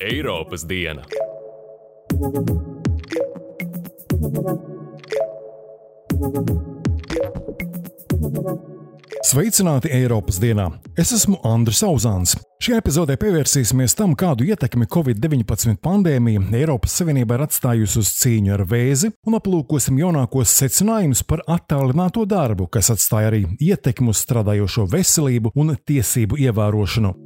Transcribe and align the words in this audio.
Eiropas 0.00 0.66
diena. 0.66 1.02
Sveicināti 9.26 9.90
Eiropas 9.90 10.36
dienā! 10.38 10.68
Es 10.94 11.10
esmu 11.10 11.40
Andris 11.48 11.80
Uzāns. 11.82 12.36
Šajā 12.62 12.76
epizodē 12.78 13.16
pievērsīsimies 13.18 13.96
tam, 13.98 14.12
kādu 14.14 14.46
ietekmi 14.46 14.86
Covid-19 14.86 15.80
pandēmija 15.82 16.44
Eiropas 16.54 16.94
Savienībā 17.00 17.34
ir 17.34 17.42
atstājusi 17.48 17.98
uz 18.04 18.12
cīņu 18.20 18.54
ar 18.54 18.62
vēzi, 18.70 19.10
un 19.26 19.38
aplūkosim 19.40 19.98
jaunākos 19.98 20.54
secinājumus 20.60 21.24
par 21.26 21.42
attālināto 21.56 22.22
darbu, 22.22 22.68
kas 22.70 22.92
atstāja 22.94 23.32
arī 23.32 23.42
ietekmi 23.58 24.14
uz 24.14 24.22
strādājošo 24.22 24.86
veselību 24.94 25.56
un 25.58 25.74
tiesību 25.74 26.38
ievērošanu. 26.46 27.16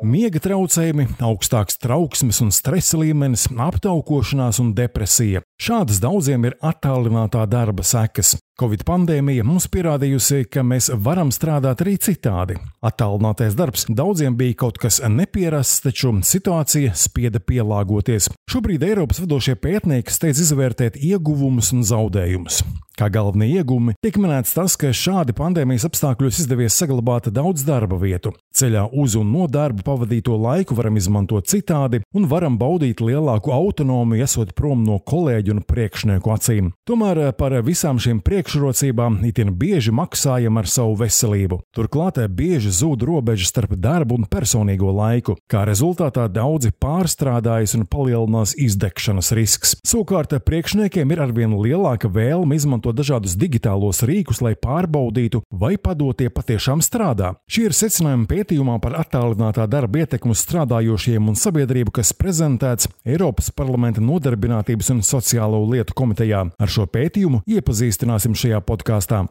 Miega 0.00 0.40
traucējumi, 0.40 1.04
augstāks 1.20 1.76
trauksmes 1.76 2.38
un 2.40 2.48
stresa 2.56 2.96
līmenis, 2.96 3.50
aptaukošanās 3.52 4.56
un 4.62 4.70
depresija. 4.72 5.42
Šādas 5.60 6.00
daudziem 6.00 6.46
ir 6.48 6.56
attālinātā 6.64 7.42
darba 7.44 7.84
sekas. 7.84 8.38
Covid 8.60 8.82
pandēmija 8.84 9.40
mums 9.48 9.64
pierādījusi, 9.72 10.42
ka 10.52 10.60
mēs 10.60 10.90
varam 11.00 11.30
strādāt 11.32 11.80
arī 11.80 11.94
citādi. 11.96 12.58
Attālinātais 12.84 13.56
darbs 13.56 13.86
daudziem 13.88 14.36
bija 14.36 14.58
kaut 14.66 14.76
kas 14.82 14.98
nepierasts, 15.00 15.80
taču 15.86 16.12
situācija 16.28 16.92
spieda 16.92 17.40
pielāgoties. 17.40 18.28
Šobrīd 18.52 18.84
Eiropas 18.84 19.22
vadošie 19.24 19.56
pētnieki 19.56 20.12
steidz 20.12 20.44
izvērtēt 20.44 21.00
ieguvumus 21.00 21.72
un 21.72 21.88
zaudējumus. 21.88 22.60
Kā 23.00 23.06
galvenie 23.08 23.46
iegūmi 23.56 23.94
tiek 24.04 24.18
minēts 24.20 24.52
tas, 24.52 24.74
ka 24.76 24.90
šādi 24.92 25.32
pandēmijas 25.32 25.86
apstākļos 25.88 26.42
izdevies 26.42 26.74
saglabāt 26.76 27.30
daudz 27.32 27.62
darba 27.64 27.96
vietu. 27.96 28.34
Ceļā 28.52 28.82
uz 28.92 29.14
un 29.16 29.30
no 29.32 29.46
darba 29.48 29.80
pavadīto 29.86 30.36
laiku 30.36 30.76
varam 30.76 30.98
izmantot 31.00 31.48
citādi 31.48 32.02
un 32.12 32.26
varam 32.28 32.58
baudīt 32.60 33.00
lielāku 33.00 33.54
autonomiju, 33.56 34.26
esot 34.26 34.52
prom 34.58 34.84
no 34.84 34.98
kolēģu 35.00 35.54
un 35.54 35.64
priekšnieku 35.64 36.34
acīm. 36.34 36.68
Tomēr 36.84 37.22
par 37.40 37.56
visām 37.64 38.02
šīm 38.02 38.20
priekšrocībām 38.50 39.20
itin 39.26 39.52
bieži 39.54 39.92
maksājam 39.94 40.58
ar 40.58 40.66
savu 40.66 40.96
veselību. 40.98 41.60
Turklāt 41.76 42.18
bieži 42.34 42.70
zūd 42.74 43.04
robeža 43.06 43.46
starp 43.46 43.76
darbu 43.78 44.16
un 44.18 44.24
personīgo 44.26 44.90
laiku, 44.90 45.36
kā 45.46 45.62
rezultātā 45.68 46.26
daudzi 46.28 46.72
pārstrādājas 46.82 47.76
un 47.78 47.86
palielinās 47.86 48.56
izdegšanas 48.58 49.30
risks. 49.38 49.76
Savukārt 49.86 50.34
priekšniekiem 50.42 51.12
ir 51.14 51.22
arvien 51.22 51.54
lielāka 51.54 52.10
vēlme 52.10 52.58
izmantot 52.58 52.96
dažādus 52.98 53.36
digitālos 53.38 54.02
rīkus, 54.02 54.42
lai 54.42 54.56
pārbaudītu, 54.58 55.44
vai 55.50 55.76
padotie 55.78 56.30
patiešām 56.30 56.82
strādā. 56.82 57.36
Šie 57.46 57.68
ir 57.68 57.76
secinājumi 57.76 58.26
pētījumā 58.30 58.80
par 58.82 58.98
attālinātā 59.04 59.68
darba 59.70 60.02
ietekmu 60.02 60.34
strādājošiem 60.34 61.30
un 61.30 61.38
sabiedrību, 61.38 61.94
kas 62.00 62.12
prezentēts 62.18 62.90
Eiropas 63.06 63.52
parlamenta 63.54 64.02
nodarbinātības 64.02 64.90
un 64.96 65.04
sociālo 65.06 65.62
lietu 65.70 65.94
komitejā. 65.94 66.44
Ar 66.58 66.74
šo 66.74 66.88
pētījumu 66.90 67.44
iepazīstināsim 67.46 68.34
šajā 68.40 68.60
podkāstā. 68.64 69.24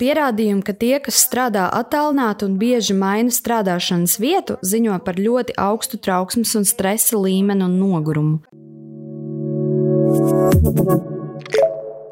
Pierādījumi, 0.00 0.64
ka 0.66 0.74
tie, 0.76 0.96
kas 1.04 1.20
strādā 1.26 1.68
attālināti 1.74 2.46
un 2.48 2.58
bieži 2.60 2.96
maina 2.98 3.34
strādāšanas 3.34 4.18
vietu, 4.22 4.58
ziņo 4.62 4.98
par 5.06 5.20
ļoti 5.20 5.58
augstu 5.60 6.00
trauksmes 6.02 6.54
un 6.58 6.68
stresa 6.68 7.20
līmeni 7.20 7.66
un 7.66 7.78
nogurumu. 7.82 8.40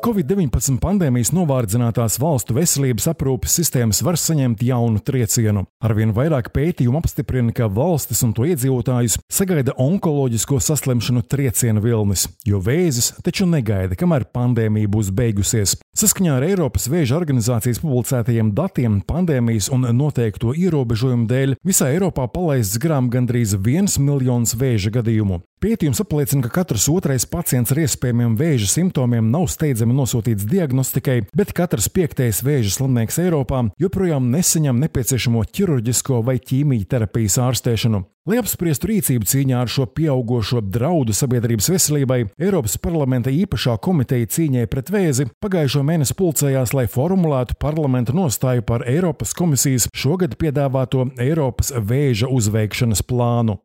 Covid-19 0.01 0.79
pandēmijas 0.81 1.29
novārdzinātās 1.37 2.15
valstu 2.23 2.55
veselības 2.57 3.11
aprūpes 3.11 3.53
sistēmas 3.59 3.99
var 4.01 4.17
saņemt 4.17 4.63
jaunu 4.65 5.03
triecienu. 5.05 5.67
Arvien 5.85 6.15
vairāk 6.17 6.49
pētījumu 6.55 7.03
apstiprina, 7.03 7.53
ka 7.53 7.69
valstis 7.69 8.23
un 8.25 8.33
to 8.33 8.47
iedzīvotājus 8.49 9.19
sagaida 9.29 9.75
onkoloģisko 9.77 10.57
saslimšanu 10.65 11.21
trieciena 11.29 11.85
vilnis, 11.85 12.25
jo 12.49 12.63
vēzis 12.65 13.11
taču 13.27 13.45
negaida, 13.51 13.99
kamēr 14.01 14.25
pandēmija 14.33 14.89
būs 14.89 15.13
beigusies. 15.13 15.77
Saskaņā 16.01 16.39
ar 16.39 16.49
Eiropas 16.49 16.89
vēža 16.89 17.19
organizācijas 17.21 17.83
publicētajiem 17.85 18.55
datiem, 18.57 19.03
pandēmijas 19.05 19.69
un 19.77 19.85
noteikto 20.01 20.57
ierobežojumu 20.57 21.29
dēļ 21.29 21.59
visā 21.61 21.93
Eiropā 21.93 22.25
palaists 22.33 22.81
garām 22.81 23.13
gandrīz 23.13 23.53
viens 23.61 24.01
miljons 24.01 24.57
vēža 24.57 24.97
gadījumu. 24.97 25.43
Pētījums 25.61 25.99
apliecina, 26.01 26.41
ka 26.47 26.63
katrs 26.63 26.87
otrais 26.89 27.27
pacients 27.29 27.75
ar 27.75 27.83
iespējamiem 27.83 28.33
vēža 28.41 28.65
simptomiem 28.71 29.27
nav 29.29 29.45
steidzami 29.53 29.93
nosūtīts 29.93 30.47
diagnostikai, 30.49 31.19
bet 31.37 31.53
katrs 31.53 31.91
piektais 31.93 32.41
vēža 32.47 32.73
slimnieks 32.79 33.21
Eiropā 33.21 33.67
joprojām 33.83 34.31
nesaņem 34.33 34.81
nepieciešamo 34.87 35.45
ķirurģisko 35.53 36.23
vai 36.25 36.39
ķīmijterapijas 36.41 37.37
ārstēšanu. 37.45 38.01
Lai 38.29 38.37
apspriestu 38.37 38.91
rīcību 38.91 39.25
cīņā 39.25 39.63
ar 39.65 39.71
šo 39.73 39.87
pieaugušo 39.97 40.61
draudu 40.61 41.15
sabiedrības 41.17 41.71
veselībai, 41.73 42.19
Eiropas 42.37 42.75
parlamenta 42.77 43.33
īpašā 43.33 43.79
komiteja 43.81 44.29
cīņai 44.29 44.67
pret 44.69 44.91
vēzi 44.93 45.25
pagājušo 45.41 45.81
mēnesi 45.89 46.13
pulcējās, 46.19 46.75
lai 46.77 46.85
formulētu 46.93 47.57
parlamenta 47.65 48.13
nostāju 48.13 48.67
par 48.69 48.85
Eiropas 48.85 49.33
komisijas 49.39 49.89
šogad 49.97 50.37
piedāvāto 50.37 51.07
Eiropas 51.17 51.73
vēža 51.73 52.29
uzveikšanas 52.29 53.01
plānu. 53.09 53.57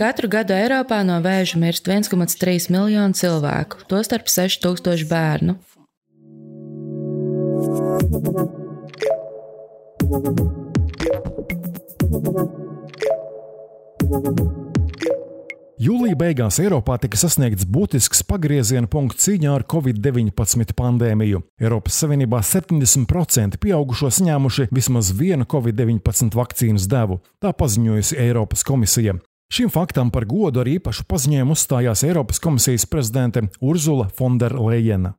Katru 0.00 0.32
gadu 0.32 0.56
Eiropā 0.56 1.02
no 1.04 1.20
vēža 1.20 1.60
mirst 1.60 1.84
1,3 1.92 2.72
miljonu 2.72 3.12
cilvēku, 3.12 3.84
tostarp 3.92 4.32
6000 4.32 5.04
bērnu. 5.12 5.60
Thank 12.22 12.40
you. 12.40 12.61
Jūlija 15.82 16.14
beigās 16.14 16.60
Eiropā 16.62 16.94
tika 17.02 17.18
sasniegts 17.18 17.66
būtisks 17.66 18.20
pagrieziena 18.28 18.86
punkts 18.90 19.24
cīņā 19.26 19.50
ar 19.56 19.64
covid-19 19.66 20.74
pandēmiju. 20.78 21.40
Eiropas 21.58 21.96
Savienībā 22.02 22.38
70% 22.46 23.58
pieaugušo 23.62 24.12
saņēmuši 24.14 24.68
vismaz 24.70 25.10
vienu 25.18 25.46
covid-19 25.50 26.38
vakcīnas 26.38 26.86
devu, 26.90 27.18
tā 27.42 27.50
paziņojusi 27.50 28.20
Eiropas 28.22 28.62
komisija. 28.68 29.16
Šim 29.52 29.74
faktam 29.74 30.14
par 30.14 30.24
godu 30.30 30.62
ar 30.62 30.70
īpašu 30.70 31.08
paziņojumu 31.10 31.58
uzstājās 31.58 32.06
Eiropas 32.06 32.38
komisijas 32.42 32.86
prezidente 32.86 33.48
Urzula 33.60 34.06
Fonderleina. 34.14 35.16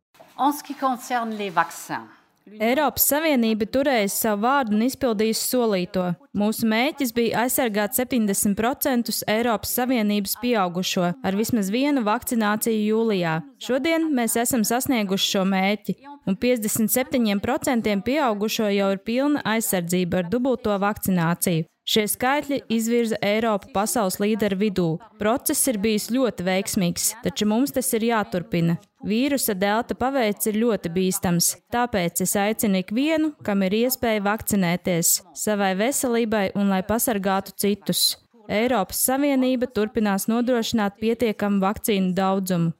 Eiropas 2.43 3.05
Savienība 3.07 3.65
turēja 3.71 4.09
savu 4.11 4.43
vārdu 4.43 4.75
un 4.75 4.83
izpildījusi 4.83 5.45
solīto. 5.47 6.05
Mūsu 6.35 6.67
mērķis 6.67 7.13
bija 7.15 7.45
aizsargāt 7.45 7.95
70% 7.95 9.13
Eiropas 9.31 9.71
Savienības 9.77 10.35
pieaugušo 10.41 11.13
ar 11.15 11.37
vismaz 11.39 11.71
vienu 11.73 12.03
vakcināciju 12.03 12.83
jūlijā. 12.83 13.37
Šodien 13.63 14.09
mēs 14.17 14.35
esam 14.43 14.65
sasnieguši 14.67 15.29
šo 15.37 15.43
mērķi, 15.47 15.97
un 16.27 16.39
57% 16.39 18.01
pieaugušo 18.07 18.71
jau 18.75 18.89
ir 18.95 19.03
pilna 19.07 19.43
aizsardzība 19.55 20.23
ar 20.23 20.33
dubulto 20.33 20.75
vakcināciju. 20.83 21.69
Šie 21.83 22.05
skaitļi 22.07 22.61
izvirza 22.71 23.17
Eiropu 23.19 23.73
pasaules 23.75 24.15
līderu 24.23 24.55
vidū. 24.61 24.87
Process 25.19 25.67
ir 25.67 25.81
bijis 25.83 26.07
ļoti 26.15 26.45
veiksmīgs, 26.47 27.09
taču 27.25 27.47
mums 27.49 27.75
tas 27.75 27.91
ir 27.97 28.05
jāturpina. 28.07 28.77
Vīrusa 29.03 29.51
delta 29.59 29.97
paveids 29.99 30.47
ir 30.47 30.55
ļoti 30.61 30.87
bīstams, 30.95 31.49
tāpēc 31.75 32.21
es 32.23 32.37
aicinu 32.39 32.79
ikvienu, 32.79 33.33
kam 33.43 33.65
ir 33.67 33.75
iespēja 33.81 34.23
vakcinēties, 34.23 35.17
savai 35.35 35.73
veselībai 35.75 36.45
un 36.55 36.71
lai 36.71 36.79
pasargātu 36.87 37.51
citus. 37.59 38.22
Eiropas 38.51 38.99
Savienība 39.07 39.69
turpinās 39.71 40.25
nodrošināt 40.27 40.97
pietiekamu 40.99 41.61
vakcīnu 41.63 42.11
daudzumu. 42.17 42.73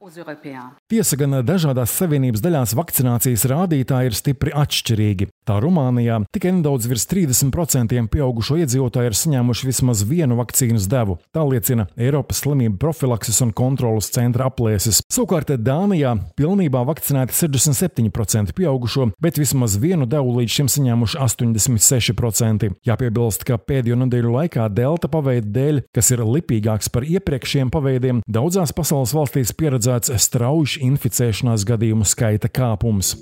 Tiesa 0.91 1.17
gan 1.19 1.37
dažādās 1.47 1.93
savienības 1.95 2.43
daļās 2.43 2.73
vakcinācijas 2.75 3.45
rādītāji 3.47 4.11
ir 4.11 4.17
stipri 4.17 4.53
atšķirīgi. 4.59 5.29
Tā 5.47 5.59
Rumānijā 5.63 6.19
tikai 6.35 6.53
nedaudz 6.57 6.87
virs 6.91 7.07
30% 7.11 7.95
pieaugušo 8.11 8.57
iedzīvotāju 8.63 9.11
ir 9.11 9.17
saņēmuši 9.19 9.69
vismaz 9.69 10.03
vienu 10.07 10.37
vakcīnas 10.39 10.87
devu. 10.91 11.17
Tā 11.35 11.45
liecina 11.47 11.87
Eiropas 11.99 12.43
slimību 12.43 12.79
profilakses 12.81 13.39
un 13.45 13.53
kontrolas 13.55 14.11
centra 14.11 14.49
aplēses. 14.51 15.01
Savukārt 15.11 15.53
Dānijā 15.63 16.15
pilnībā 16.39 16.83
vakcinēti 16.87 17.35
67% 17.35 18.55
pieaugušo, 18.57 19.09
bet 19.23 19.39
vismaz 19.39 19.77
vienu 19.79 20.07
devu 20.09 20.37
līdz 20.39 20.57
šim 20.59 20.71
saņēmuši 20.75 21.19
86%. 21.23 22.71
Jāpiebilst, 22.87 23.47
ka 23.47 23.59
pēdējo 23.59 23.99
nedēļu 24.03 24.35
laikā 24.37 24.67
delta 24.73 25.11
paveida 25.11 25.52
dēļ, 25.55 25.83
kas 25.95 26.13
ir 26.15 26.23
lipīgāks 26.27 26.91
par 26.93 27.07
iepriekšējiem 27.07 27.73
paveidiem, 27.73 28.23
daudzās 28.27 28.73
pasaules 28.75 29.15
valstīs 29.15 29.53
pieredzēts 29.57 30.13
strauji 30.27 30.83
inficēšanās 30.87 31.67
gadījumu 31.69 32.07
skaita 32.07 32.51
kāpums. 32.53 33.15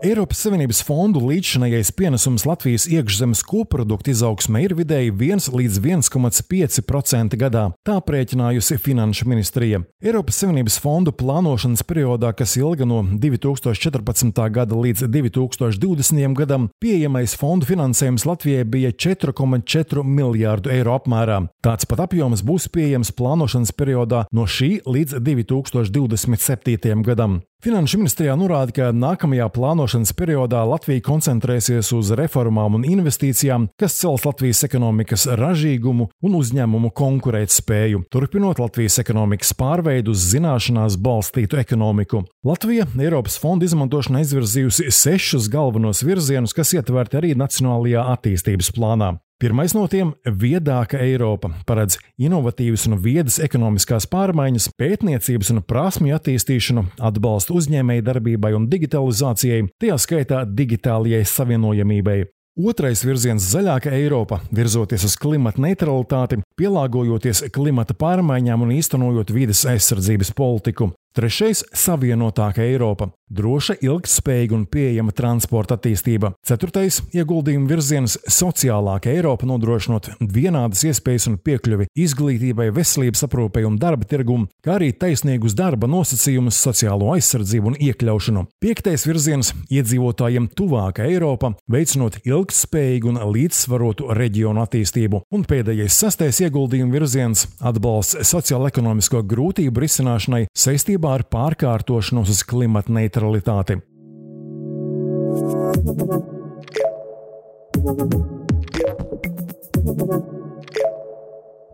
Eiropas 0.00 0.38
Savienības 0.40 0.78
fondu 0.80 1.20
līdzšinējais 1.28 1.90
pienesums 1.92 2.46
Latvijas 2.48 2.86
iekšzemes 2.88 3.42
koprodukta 3.44 4.08
izaugsmē 4.14 4.62
ir 4.64 4.72
vidēji 4.78 5.10
1 5.12 5.50
līdz 5.52 5.76
1,5% 5.82 7.36
gadā. 7.36 7.66
Tā 7.84 7.98
prēķinājusi 8.06 8.78
Finanšu 8.80 9.28
ministrija. 9.28 9.82
Eiropas 10.00 10.38
Savienības 10.40 10.78
fondu 10.80 11.12
plānošanas 11.12 11.84
periodā, 11.84 12.30
kas 12.32 12.56
ilga 12.56 12.88
no 12.88 13.02
2014. 13.04 14.40
gada 14.56 14.80
līdz 14.86 15.04
2020. 15.04 16.32
gadam, 16.38 16.70
pieejamais 16.80 17.36
fondu 17.36 17.68
finansējums 17.68 18.24
Latvijai 18.24 18.64
bija 18.64 18.94
4,4 18.96 20.06
miljārdu 20.16 20.72
eiro 20.72 20.96
apmērā. 20.96 21.42
Tāds 21.60 21.84
pat 21.84 22.06
apjoms 22.08 22.40
būs 22.40 22.70
pieejams 22.72 23.12
plānošanas 23.20 23.76
periodā 23.76 24.24
no 24.32 24.48
šī 24.48 24.78
līdz 24.88 25.20
2027. 25.20 27.04
gadam. 27.04 27.42
Finanšu 27.60 27.98
ministrijā 28.00 28.32
norāda, 28.40 28.72
ka 28.72 28.86
nākamajā 28.96 29.44
plānošanas 29.52 30.14
periodā 30.16 30.62
Latvija 30.64 31.02
koncentrēsies 31.04 31.90
uz 31.92 32.08
reformām 32.16 32.78
un 32.78 32.86
investīcijām, 32.88 33.66
kas 33.76 33.98
cels 33.98 34.24
Latvijas 34.24 34.64
ekonomikas 34.64 35.26
ražīgumu 35.36 36.08
un 36.24 36.38
uzņēmumu 36.40 36.88
konkurētspēju, 36.96 38.06
turpinot 38.08 38.64
Latvijas 38.64 38.96
ekonomikas 39.04 39.52
pārveidu 39.60 40.16
uz 40.16 40.24
zināšanās 40.32 40.96
balstītu 41.04 41.60
ekonomiku. 41.60 42.24
Latvija 42.48 42.88
Eiropas 42.96 43.36
fondu 43.42 43.68
izmantošanai 43.68 44.24
izvirzījusi 44.24 44.88
sešus 44.88 45.52
galvenos 45.52 46.00
virzienus, 46.00 46.56
kas 46.56 46.72
ietverti 46.80 47.20
arī 47.20 47.36
Nacionālajā 47.36 48.08
attīstības 48.16 48.72
plānā. 48.72 49.18
Pirmais 49.40 49.72
no 49.72 49.86
tiem- 49.88 50.12
viedāka 50.42 50.98
Eiropa 51.00 51.48
paredz 51.64 51.96
inovatīvas 52.20 52.82
un 52.90 52.98
viedas 53.00 53.38
ekonomiskās 53.40 54.04
pārmaiņas, 54.04 54.66
pētniecības 54.76 55.50
un 55.54 55.62
prasmju 55.62 56.12
attīstīšanu, 56.18 56.82
atbalstu 57.00 57.56
uzņēmēju 57.56 58.04
darbībai 58.04 58.52
un 58.54 58.68
digitalizācijai, 58.68 59.70
tajā 59.80 59.96
skaitā 59.96 60.44
digitālajai 60.44 61.24
savienojamībai. 61.24 62.26
Otrais 62.60 63.00
virziens- 63.04 63.40
zaļāka 63.54 63.90
Eiropa, 63.96 64.42
virzoties 64.52 65.04
uz 65.04 65.16
klimata 65.16 65.56
neutralitāti, 65.56 66.42
pielāgojoties 66.60 67.50
klimata 67.50 67.94
pārmaiņām 67.94 68.60
un 68.60 68.76
īstenojot 68.76 69.32
vides 69.32 69.64
aizsardzības 69.64 70.34
politiku. 70.34 70.92
Trešais- 71.10 71.64
savienotāka 71.84 72.62
Eiropa, 72.62 73.08
droša, 73.34 73.74
ilgspējīga 73.82 74.54
un 74.54 74.66
pieejama 74.70 75.10
transporta 75.10 75.74
attīstība. 75.74 76.36
Ceturtais- 76.46 77.00
ieguldījuma 77.18 77.66
virziens- 77.66 78.14
sociālāka 78.40 79.10
Eiropa, 79.10 79.42
nodrošinot 79.42 80.06
vienādas 80.20 80.84
iespējas 80.86 81.26
un 81.26 81.38
piekļuvi 81.38 81.88
izglītībai, 81.98 82.70
veselības 82.70 83.24
aprūpei 83.26 83.66
un 83.66 83.76
darba 83.76 84.04
tirgum, 84.04 84.46
kā 84.62 84.78
arī 84.78 84.92
taisnīgus 84.92 85.56
darba 85.56 85.88
nosacījumus, 85.88 86.54
sociālo 86.54 87.10
aizsardzību 87.16 87.66
un 87.66 87.74
iekļaušanu. 87.74 88.46
Piektais 88.62 89.04
virziens- 89.04 89.52
iedzīvotājiem 89.78 90.48
tuvāka 90.54 91.10
Eiropa, 91.10 91.56
veicinot 91.68 92.22
ilgspējīgu 92.22 93.08
un 93.08 93.16
līdzsvarotu 93.16 94.14
reģionu 94.14 94.62
attīstību. 94.62 95.22
Un 95.32 95.42
pēdējais 95.42 95.90
sastais 95.90 96.38
ieguldījuma 96.38 96.92
virziens- 96.92 97.48
atbalsts 97.60 98.14
sociālo-ekonomisko 98.22 99.24
grūtību 99.26 99.74
risināšanai 99.74 100.46
saistībā 100.54 100.99
saistībā 101.00 101.14
ar 101.16 101.24
pārkārtošanos 101.32 102.28
uz 102.28 102.42
klimata 102.44 102.92
neutralitāti. 102.92 103.80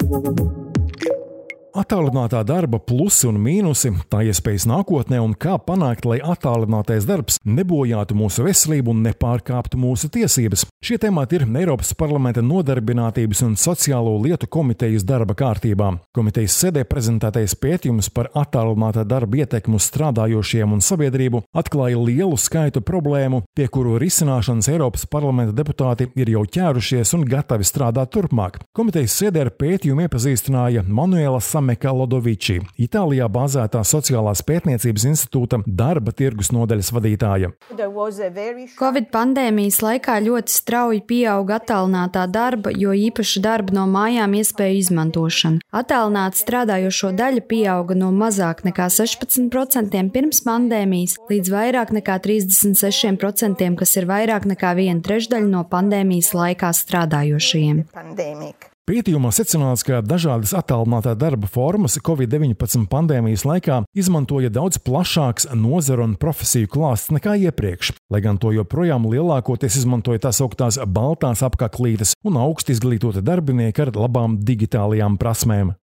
Thank 0.08 0.38
you. 0.38 0.65
Attālinātā 1.76 2.40
darba 2.49 2.78
plusi 2.81 3.26
un 3.28 3.37
mīnusi, 3.37 3.90
tā 4.08 4.23
iespējas 4.25 4.64
nākotnē 4.70 5.19
un 5.20 5.34
kā 5.37 5.58
panākt, 5.61 6.06
lai 6.08 6.17
attālinātais 6.25 7.05
darbs 7.05 7.37
nebojātu 7.44 8.17
mūsu 8.17 8.46
veselību 8.46 8.94
un 8.94 9.02
nepārkāptu 9.05 9.76
mūsu 9.76 10.08
tiesības. 10.14 10.64
Šie 10.81 10.96
temati 11.02 11.37
ir 11.37 11.44
Eiropas 11.44 11.93
parlamenta 11.99 12.40
nodarbinātības 12.40 13.43
un 13.44 13.58
sociālo 13.61 14.14
lietu 14.23 14.49
komitejas 14.49 15.05
darba 15.05 15.37
kārtībā. 15.37 15.90
Komitejas 16.17 16.56
sēdē 16.62 16.87
prezentētais 16.88 17.56
pētījums 17.61 18.08
par 18.08 18.31
attālinātā 18.32 19.05
darba 19.05 19.43
ietekmu 19.43 19.76
strādājošiem 19.76 20.73
un 20.78 20.81
sabiedrību 20.81 21.43
atklāja 21.52 22.00
lielu 22.00 22.40
skaitu 22.40 22.81
problēmu, 22.81 23.43
pie 23.52 23.69
kuru 23.69 23.99
risināšanas 24.00 24.70
Eiropas 24.73 25.05
parlamenta 25.12 25.52
deputāti 25.61 26.08
ir 26.17 26.32
jau 26.38 26.46
ķērušies 26.56 27.12
un 27.20 27.28
gatavi 27.28 27.69
strādāt 27.69 28.17
turpmāk. 28.17 28.62
Komitejas 28.73 29.20
sēdē 29.20 29.44
ar 29.44 29.52
pētījumu 29.61 30.08
iepazīstināja 30.08 30.88
Manuela 30.88 31.44
Samēta. 31.44 31.65
Sameka 31.66 31.90
Lodoviči, 31.90 32.60
Itālijā 32.78 33.26
bāzētā 33.26 33.80
sociālās 33.82 34.38
pētniecības 34.46 35.04
institūta 35.08 35.58
darba 35.66 36.12
tirgus 36.14 36.52
nodaļas 36.54 36.92
vadītāja. 36.94 37.48
Covid 38.78 39.08
pandēmijas 39.10 39.80
laikā 39.82 40.20
ļoti 40.22 40.54
strauji 40.54 41.02
pieauga 41.08 41.56
attālinātā 41.58 42.28
darba, 42.30 42.70
jo 42.70 42.94
īpaši 42.94 43.42
darba 43.42 43.74
no 43.80 43.88
mājām 43.90 44.36
iespēju 44.38 44.78
izmantošana. 44.84 45.64
Attālināta 45.74 46.38
strādājošo 46.38 47.10
daļa 47.18 47.42
pieauga 47.50 47.98
no 47.98 48.12
mazāk 48.14 48.62
nekā 48.68 48.86
16% 49.00 50.14
pirms 50.14 50.44
pandēmijas 50.46 51.18
līdz 51.32 51.52
vairāk 51.56 51.90
nekā 51.98 52.20
36%, 52.28 53.74
kas 53.82 53.98
ir 53.98 54.06
vairāk 54.06 54.46
nekā 54.54 54.76
viena 54.78 55.02
trešdaļa 55.02 55.50
no 55.50 55.66
pandēmijas 55.74 56.30
laikā 56.38 56.70
strādājošajiem. 56.84 57.88
Pandēmika. 57.90 58.75
Pētījumā 58.87 59.33
secināts, 59.35 59.83
ka 59.83 59.97
dažādas 59.99 60.53
attālinātā 60.55 61.17
darba 61.19 61.49
formas 61.50 61.97
Covid-19 62.06 62.85
pandēmijas 62.87 63.43
laikā 63.43 63.81
izmantoja 63.99 64.47
daudz 64.55 64.79
plašāks 64.79 65.49
nozaru 65.59 66.05
un 66.05 66.12
profesiju 66.23 66.71
klāsts 66.71 67.11
nekā 67.11 67.35
iepriekš, 67.49 67.97
lai 68.15 68.21
gan 68.23 68.38
to 68.38 68.53
joprojām 68.55 69.09
lielākoties 69.11 69.81
izmantoja 69.81 70.23
tā 70.29 70.31
sauktās 70.38 70.79
baltās 70.87 71.43
apaklītes 71.43 72.15
un 72.23 72.38
augsti 72.38 72.77
izglītoti 72.77 73.25
darbinieki 73.27 73.88
ar 73.88 73.93
labām 73.99 74.38
digitālajām 74.47 75.19
prasmēm. 75.19 75.75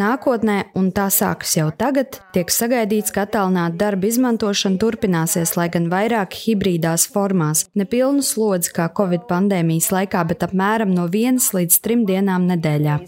Nākotnē, 0.00 0.56
un 0.78 0.90
tā 0.96 1.06
sākas 1.12 1.56
jau 1.58 1.68
tagad, 1.76 2.20
tiek 2.34 2.50
sagaidīts, 2.52 3.12
ka 3.14 3.26
attālināta 3.26 3.78
darba 3.84 4.08
izmantošana 4.08 4.80
turpināsies, 4.82 5.56
lai 5.58 5.68
gan 5.72 5.90
vairāk 5.92 6.36
hibrīdās 6.44 7.06
formās, 7.12 7.66
ne 7.74 7.88
pilnu 7.88 8.24
slodzi 8.26 8.72
kā 8.76 8.88
Covid 8.96 9.28
pandēmijas 9.30 9.92
laikā, 9.94 10.24
bet 10.32 10.46
apmēram 10.46 10.94
no 10.96 11.08
vienas 11.12 11.52
līdz 11.56 11.80
trim 11.84 12.06
dienām 12.08 12.48
nedēļā. 12.52 13.00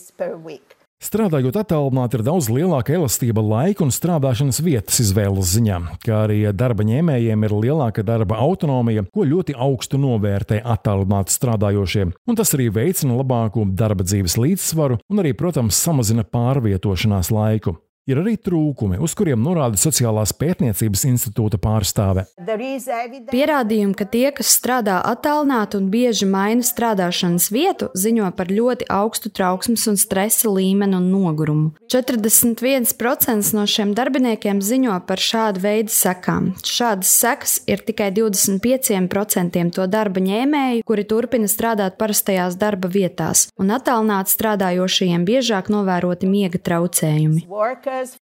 Strādājot 0.98 1.54
attālināti, 1.60 2.18
ir 2.18 2.24
daudz 2.26 2.48
lielāka 2.50 2.96
elastība 2.96 3.38
laika 3.38 3.84
un 3.86 3.92
strādāšanas 3.94 4.58
vietas 4.66 4.98
izvēles 5.04 5.52
ziņā, 5.54 5.78
kā 6.02 6.24
arī 6.24 6.40
darba 6.50 6.82
ņēmējiem 6.88 7.46
ir 7.46 7.54
lielāka 7.54 8.02
darba 8.02 8.40
autonomija, 8.42 9.06
ko 9.14 9.22
ļoti 9.30 9.54
augstu 9.54 10.00
novērtē 10.02 10.58
attālināti 10.58 11.36
strādājošie. 11.38 12.08
Un 12.26 12.38
tas 12.38 12.50
arī 12.58 12.66
veicina 12.74 13.14
labāku 13.20 13.68
darba 13.78 14.02
dzīves 14.02 14.34
līdzsvaru 14.42 14.98
un 15.06 15.22
arī, 15.22 15.36
protams, 15.38 15.78
samazina 15.78 16.26
pārvietošanās 16.26 17.30
laiku 17.30 17.78
ir 18.08 18.20
arī 18.22 18.36
trūkumi, 18.40 18.98
uz 19.04 19.14
kuriem 19.16 19.42
norāda 19.44 19.78
Sociālās 19.80 20.32
pētniecības 20.36 21.04
institūta 21.10 21.60
pārstāve. 21.60 22.24
Pierādījumi, 23.28 23.94
ka 23.98 24.06
tie, 24.08 24.26
kas 24.34 24.54
strādā 24.56 24.98
attālināti 25.06 25.78
un 25.78 25.90
bieži 25.92 26.28
maina 26.28 26.64
strādāšanas 26.64 27.50
vietu, 27.54 27.90
ziņo 27.98 28.30
par 28.38 28.52
ļoti 28.52 28.88
augstu 28.92 29.32
trauksmes 29.34 29.84
un 29.90 29.98
stresa 30.00 30.50
līmeni 30.52 30.96
un 30.98 31.10
nogurumu. 31.12 31.72
41% 31.92 33.52
no 33.56 33.66
šiem 33.68 33.94
darbiniekiem 33.96 34.62
ziņo 34.64 34.96
par 35.08 35.22
šādu 35.22 35.62
veidu 35.64 35.92
sekām. 35.92 36.52
Šādas 36.64 37.12
sekas 37.20 37.58
ir 37.68 37.84
tikai 37.84 38.10
25% 38.16 39.74
to 39.76 39.86
darba 39.90 40.22
ņēmēju, 40.24 40.84
kuri 40.88 41.04
turpina 41.08 41.48
strādāt 41.50 41.98
parastajās 42.00 42.56
darba 42.60 42.90
vietās, 42.92 43.48
un 43.60 43.72
attālināti 43.74 44.32
strādājošajiem 44.36 45.26
biežāk 45.28 45.68
novēroti 45.72 46.28
miega 46.30 46.60
traucējumi. 46.62 47.44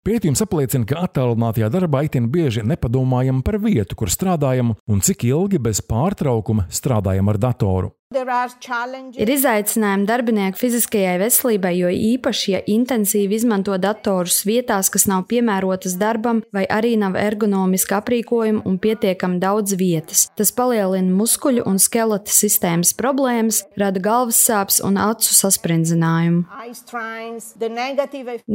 Pētījums 0.00 0.40
apliecina, 0.40 0.86
ka 0.88 1.02
attālinātajā 1.04 1.68
darbā 1.68 2.06
itin 2.06 2.30
bieži 2.32 2.62
nepadomājam 2.64 3.42
par 3.44 3.58
vietu, 3.60 3.98
kur 4.00 4.08
strādājam 4.08 4.72
un 4.88 5.02
cik 5.04 5.26
ilgi 5.28 5.60
bez 5.60 5.82
pārtraukuma 5.84 6.64
strādājam 6.72 7.28
ar 7.28 7.38
datoru. 7.42 7.92
Ir 8.10 9.30
izaicinājumi 9.30 10.02
darbinieku 10.08 10.58
fiziskajai 10.58 11.12
veselībai, 11.20 11.70
jo 11.78 11.90
īpaši, 11.94 12.46
ja 12.50 12.60
intensīvi 12.66 13.36
izmanto 13.38 13.76
datorus 13.78 14.40
vietās, 14.48 14.88
kas 14.90 15.04
nav 15.06 15.28
piemērotas 15.30 15.92
darbam, 15.94 16.40
vai 16.50 16.64
arī 16.66 16.96
nav 16.98 17.14
ergonomiski 17.14 17.94
aprīkojumi 17.94 18.64
un 18.66 18.80
pietiekami 18.82 19.38
daudz 19.38 19.76
vietas. 19.78 20.24
Tas 20.34 20.50
palielina 20.50 21.14
muskuļu 21.20 21.62
un 21.70 21.78
skeleta 21.78 22.34
sistēmas 22.34 22.90
problēmas, 22.98 23.60
rada 23.78 24.02
galvas 24.02 24.40
sāpes 24.42 24.80
un 24.82 24.98
acu 24.98 25.30
sasprindzinājumu. 25.30 26.48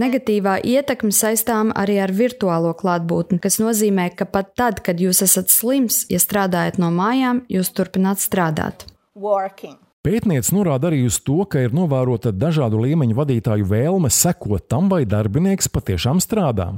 Negatīvā 0.03 0.57
ietekme 0.67 1.15
saistām 1.15 1.71
arī 1.71 1.95
ar 2.03 2.11
virtuālo 2.11 2.73
klātbūtni, 2.75 3.39
kas 3.39 3.61
nozīmē, 3.63 4.09
ka 4.19 4.27
pat 4.27 4.51
tad, 4.59 4.83
kad 4.83 4.99
jūs 4.99 5.23
esat 5.23 5.47
slims, 5.47 6.01
ja 6.11 6.19
strādājat 6.19 6.75
no 6.83 6.91
mājām, 6.91 7.45
jūs 7.47 7.71
turpināt 7.71 8.19
strādāt 8.19 8.89
working. 9.15 9.79
Pētniece 10.05 10.53
norāda 10.53 10.91
arī 10.91 11.01
uz 11.07 11.17
to, 11.25 11.39
ka 11.49 11.63
ir 11.65 11.73
novērota 11.73 12.29
dažādu 12.29 12.77
līmeņu 12.83 13.15
vadītāju 13.17 13.65
vēlme 13.65 14.11
sekot 14.13 14.67
tam, 14.69 14.91
vai 14.91 15.01
darbinieks 15.09 15.71
patiešām 15.73 16.21
strādā. 16.21 16.75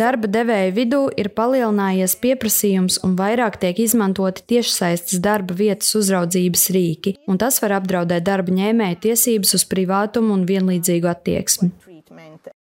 Darba 0.00 0.30
devēja 0.30 0.70
vidū 0.72 1.00
ir 1.20 1.28
palielinājies 1.36 2.14
pieprasījums 2.22 3.00
un 3.04 3.18
vairāk 3.18 3.58
tiek 3.60 3.82
izmantoti 3.84 4.46
tiešsaistes 4.54 5.20
darba 5.20 5.52
vietas 5.58 5.90
uzraudzības 5.98 6.62
rīki, 6.72 7.16
un 7.28 7.42
tas 7.42 7.60
var 7.60 7.74
apdraudēt 7.82 8.24
darba 8.24 8.54
ņēmēja 8.54 9.00
tiesības 9.02 9.58
uz 9.58 9.66
privātumu 9.68 10.32
un 10.38 10.46
vienlīdzīgu 10.48 11.10
attieksmi. 11.12 11.72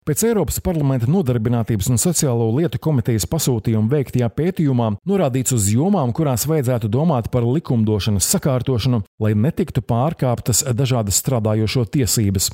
Pēc 0.10 0.24
Eiropas 0.26 0.56
parlamenta 0.66 1.06
nodarbinātības 1.06 1.92
un 1.94 2.00
sociālo 2.02 2.48
lietu 2.56 2.80
komitejas 2.82 3.28
pasūtījuma 3.30 3.92
veiktajā 3.92 4.26
pētījumā 4.34 4.88
norādīts 5.06 5.54
uz 5.54 5.68
jomām, 5.70 6.10
kurās 6.18 6.48
vajadzētu 6.50 6.90
domāt 6.90 7.28
par 7.30 7.46
likumdošanas 7.46 8.26
sakārtošanu, 8.34 9.04
lai 9.22 9.36
netiktu 9.38 9.84
pārkāptas 9.86 10.64
dažādas 10.74 11.22
strādājošo 11.22 11.86
tiesības. 11.94 12.50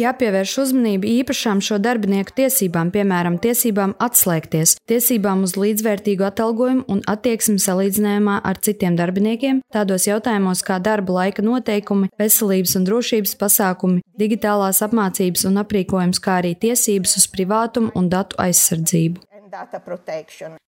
Jāpievērš 0.00 0.54
uzmanība 0.60 1.08
īpašām 1.08 1.60
šo 1.64 1.78
darbinieku 1.80 2.34
tiesībām, 2.36 2.90
piemēram, 2.92 3.38
tiesībām 3.40 3.94
atslēgties, 4.00 4.74
tiesībām 4.88 5.44
uz 5.44 5.56
līdzvērtīgu 5.60 6.24
atalgojumu 6.24 6.84
un 6.92 7.00
attieksmi 7.08 7.56
salīdzinājumā 7.60 8.40
ar 8.44 8.60
citiem 8.64 8.96
darbiniekiem, 8.96 9.62
tādos 9.72 10.04
jautājumos 10.08 10.64
kā 10.64 10.76
darba 10.84 11.16
laika 11.20 11.44
noteikumi, 11.44 12.10
veselības 12.20 12.76
un 12.76 12.88
drošības 12.88 13.36
pasākumi, 13.40 14.04
digitālās 14.20 14.82
apmācības 14.84 15.48
un 15.48 15.64
aprīkojums, 15.64 16.20
kā 16.20 16.42
arī 16.42 16.52
tiesības 16.60 16.77
uz 17.20 17.26
privātumu 17.34 17.92
un 17.98 18.08
datu 18.14 18.38
aizsardzību. 18.46 19.26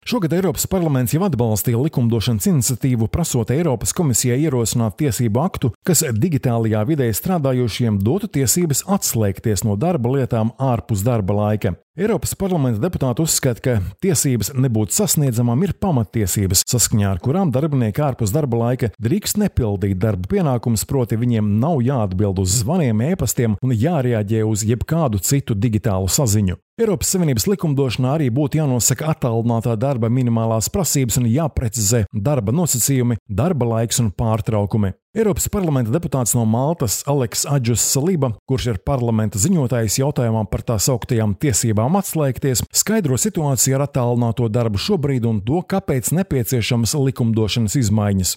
Šogad 0.06 0.34
Eiropas 0.36 0.66
parlaments 0.68 1.14
jau 1.16 1.22
atbalstīja 1.24 1.80
likumdošanas 1.80 2.50
iniciatīvu, 2.50 3.08
prasot 3.08 3.54
Eiropas 3.56 3.96
komisijai 3.96 4.42
ierosināt 4.44 4.98
tiesību 5.00 5.40
aktu, 5.40 5.72
kas 5.88 6.04
digitālajā 6.18 6.82
vidē 6.90 7.08
strādājošiem 7.16 8.02
dotu 8.04 8.28
tiesības 8.36 8.84
atslēgties 8.98 9.64
no 9.64 9.78
darba 9.80 10.18
lietām 10.18 10.52
ārpus 10.60 11.06
darba 11.08 11.40
laika. 11.40 11.78
Eiropas 11.94 12.32
parlamenta 12.34 12.82
deputāti 12.82 13.22
uzskata, 13.22 13.62
ka 13.62 13.74
tiesības 14.02 14.50
nebūt 14.58 14.96
sasniedzamām 14.96 15.62
ir 15.62 15.76
pamatiesības, 15.78 16.64
saskaņā 16.72 17.12
ar 17.14 17.22
kurām 17.22 17.52
darbinieki 17.54 18.02
ārpus 18.02 18.34
darba 18.34 18.64
laika 18.64 18.90
drīkst 18.98 19.38
nepildīt 19.38 20.02
darba 20.02 20.26
pienākumus, 20.32 20.88
proti 20.90 21.22
viņiem 21.22 21.54
nav 21.62 21.86
jāatbild 21.86 22.42
uz 22.42 22.58
zvaniem, 22.64 23.06
ēpastiem 23.14 23.60
un 23.62 23.78
jārēģē 23.78 24.42
uz 24.42 24.66
jebkādu 24.66 25.22
citu 25.22 25.54
digitālu 25.54 26.10
saziņu. 26.10 26.58
Eiropas 26.82 27.12
Savienības 27.14 27.44
likumdošanā 27.52 28.16
arī 28.16 28.32
būtu 28.34 28.58
jānosaka 28.58 29.12
attālinātā 29.12 29.76
darba 29.78 29.93
minimālās 30.10 30.70
prasības 30.74 31.20
un 31.22 31.30
jāprecizē 31.30 32.06
darba 32.14 32.56
nosacījumi, 32.56 33.20
darba 33.28 33.66
laiks 33.76 34.00
un 34.04 34.12
pārtraukumi. 34.18 34.94
Eiropas 35.14 35.46
parlamenta 35.46 35.92
deputāts 35.94 36.32
no 36.34 36.42
Maltas 36.50 37.04
Aleks 37.06 37.44
Adžus 37.46 37.84
Saliba, 37.86 38.32
kurš 38.50 38.66
ir 38.72 38.78
parlamenta 38.82 39.38
ziņotājs 39.38 40.00
jautājumā 40.00 40.40
par 40.50 40.64
tā 40.66 40.80
sauktajām 40.82 41.36
tiesībām 41.38 42.00
atslēgties, 42.00 42.64
skaidro 42.74 43.20
situāciju 43.22 43.78
ar 43.78 43.84
attālināto 43.86 44.48
darbu 44.50 44.82
šobrīd 44.82 45.28
un 45.30 45.44
to, 45.46 45.60
kāpēc 45.70 46.10
nepieciešamas 46.18 46.96
likumdošanas 46.98 47.78
izmaiņas. 47.84 48.32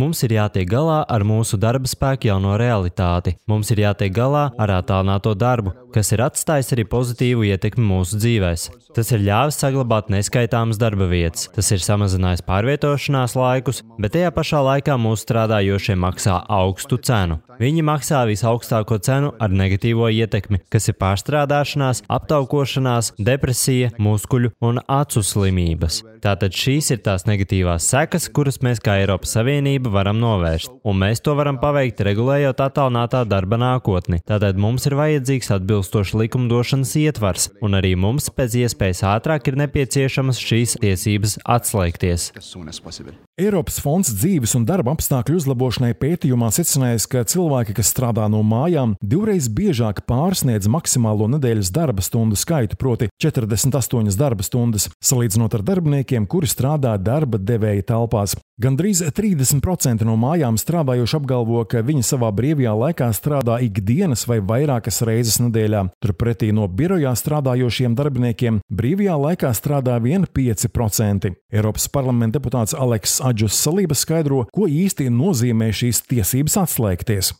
Mums 0.00 0.24
ir 0.24 0.34
jātiek 0.38 0.64
galā 0.64 1.02
ar 1.04 1.26
mūsu 1.28 1.60
darba 1.60 1.92
spēku 1.92 2.30
jauno 2.32 2.56
realitāti. 2.56 3.36
Mums 3.44 3.68
ir 3.76 3.84
jātiek 3.84 4.16
galā 4.16 4.46
ar 4.56 4.72
attālināto 4.78 5.36
darbu, 5.36 5.74
kas 5.92 6.14
ir 6.16 6.24
atstājis 6.24 6.72
arī 6.72 6.88
pozitīvu 6.88 7.44
ietekmi 7.52 7.84
mūsu 7.84 8.16
dzīvēm. 8.16 8.80
Tas 8.96 9.12
ir 9.12 9.20
ļāvis 9.28 9.60
saglabāt 9.60 10.08
neskaitāmas 10.10 10.80
darba 10.80 11.04
vietas, 11.12 11.50
tas 11.52 11.68
ir 11.70 11.84
samazinājis 11.84 12.42
pārvietošanās 12.48 13.36
laikus, 13.38 13.84
bet 14.00 14.16
tajā 14.16 14.32
pašā 14.34 14.64
laikā 14.66 14.96
mūsu 14.98 15.28
strādājumi 15.28 15.49
strādājošie 15.50 15.96
maksā 15.98 16.38
augstu 16.48 16.98
cenu. 17.02 17.40
Viņi 17.60 17.82
maksā 17.84 18.22
visaugstāko 18.28 18.96
cenu 19.04 19.34
ar 19.42 19.50
negatīvo 19.52 20.08
ietekmi, 20.08 20.62
kas 20.70 20.88
ir 20.88 20.96
pārstrādāšanās, 20.96 22.04
aptaukošanās, 22.08 23.12
depresija, 23.18 23.90
muskuļu 23.98 24.54
un 24.64 24.80
acu 24.86 25.20
slimības. 25.20 26.00
Tātad 26.24 26.56
šīs 26.56 26.90
ir 26.94 27.02
tās 27.04 27.26
negatīvās 27.28 27.84
sekas, 27.90 28.28
kuras 28.32 28.60
mēs 28.64 28.80
kā 28.80 28.98
Eiropas 29.00 29.34
Savienība 29.36 29.92
varam 29.92 30.20
novērst, 30.20 30.72
un 30.84 31.00
mēs 31.02 31.20
to 31.24 31.34
varam 31.36 31.58
paveikt 31.60 32.00
regulējot 32.04 32.60
attālinātā 32.64 33.24
darba 33.28 33.58
nākotni. 33.60 34.20
Tātad 34.28 34.60
mums 34.60 34.88
ir 34.88 34.96
vajadzīgs 35.00 35.52
atbilstošs 35.56 36.14
likumdošanas 36.20 36.94
ietvars, 37.00 37.50
un 37.64 37.76
arī 37.80 37.92
mums 37.96 38.30
pēc 38.36 38.56
iespējas 38.64 39.02
ātrāk 39.16 39.48
ir 39.52 39.60
nepieciešamas 39.64 40.40
šīs 40.40 40.78
tiesības 40.80 41.38
atslēgties. 41.44 42.30
Eiropas 43.40 43.80
fonds 43.80 44.12
dzīves 44.12 44.52
un 44.58 44.66
darba 44.68 44.92
apstākļu 44.92 45.39
uzlabošanai 45.40 45.94
pētījumā 45.98 46.50
secinājis, 46.54 47.08
ka 47.10 47.24
cilvēki, 47.28 47.74
kas 47.78 47.90
strādā 47.92 48.28
no 48.30 48.42
mājām, 48.46 48.94
divreiz 49.02 49.48
biežāk 49.50 50.04
pārsniedz 50.08 50.68
maksimālo 50.70 51.28
nedēļas 51.34 51.72
darba 51.74 52.04
stundu 52.04 52.38
skaitu, 52.38 52.78
proti 52.80 53.10
48 53.22 54.16
darba 54.20 54.46
stundas, 54.46 54.90
salīdzinot 55.02 55.56
ar 55.58 55.66
darbiniekiem, 55.72 56.28
kuri 56.30 56.50
strādā 56.50 56.94
darba 57.00 57.40
devēja 57.40 57.88
telpās. 57.94 58.36
Gandrīz 58.60 59.00
30% 59.16 60.04
no 60.04 60.18
mājām 60.20 60.58
strādājoši 60.60 61.16
apgalvo, 61.16 61.62
ka 61.64 61.80
viņi 61.80 62.02
savā 62.04 62.28
brīvajā 62.36 62.74
laikā 62.76 63.06
strādā 63.16 63.56
ikdienas 63.64 64.26
vai 64.28 64.36
vairākas 64.44 65.00
reizes 65.08 65.38
nedēļā. 65.40 65.86
Turpretī 66.04 66.50
no 66.52 66.66
birojā 66.68 67.14
strādājošiem 67.16 67.96
darbiniekiem 67.96 68.58
brīvajā 68.68 69.16
laikā 69.22 69.54
strādā 69.56 69.96
1,5%. 70.04 71.32
Eiropas 71.50 71.88
parlamenta 71.88 72.36
deputāts 72.36 72.76
Aleks 72.76 73.16
Adžus 73.24 73.56
Salība 73.56 73.96
skaidro, 73.96 74.42
ko 74.52 74.68
īsti 74.68 75.08
nozīmē 75.08 75.29
šīs 75.34 76.02
tiesības 76.10 76.56
atslēgties. 76.62 77.32